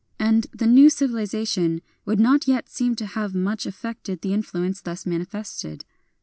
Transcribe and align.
And 0.17 0.47
the 0.51 0.65
new 0.65 0.89
civil 0.89 1.17
ization 1.17 1.83
would 2.05 2.19
not 2.19 2.47
yet 2.47 2.67
seem 2.67 2.95
to 2.95 3.05
have 3.05 3.35
much 3.35 3.67
af 3.67 3.79
fected 3.79 4.21
the 4.21 4.33
influence 4.33 4.81
thus 4.81 5.05
manifested. 5.05 5.85